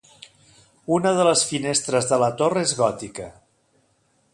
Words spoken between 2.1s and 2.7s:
de la torre